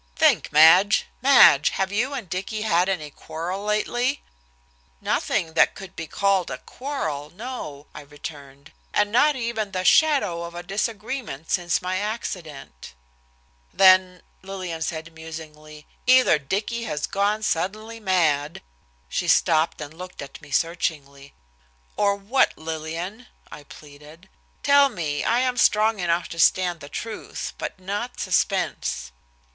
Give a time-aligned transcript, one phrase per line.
[0.15, 4.23] "Think, Madge, Madge, have you and Dicky had any quarrel lately?"
[4.99, 10.41] "Nothing that could be called a quarrel, no," I returned, "and, not even the shadow
[10.41, 12.95] of a disagreement since my accident."
[13.71, 18.63] "Then," Lillian said musingly, "either Dicky has gone suddenly mad"
[19.07, 21.35] She stopped and looked at me searchingly.
[21.95, 24.29] "Or what, Lillian," I pleaded.
[24.63, 25.23] "Tell me.
[25.23, 29.11] I am strong enough to stand the truth, but not suspense."